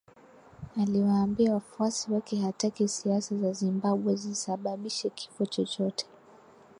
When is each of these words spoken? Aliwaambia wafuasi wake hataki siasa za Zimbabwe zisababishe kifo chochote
Aliwaambia 0.81 1.53
wafuasi 1.53 2.11
wake 2.13 2.39
hataki 2.41 2.87
siasa 2.87 3.37
za 3.37 3.53
Zimbabwe 3.53 4.15
zisababishe 4.15 5.09
kifo 5.09 5.45
chochote 5.45 6.05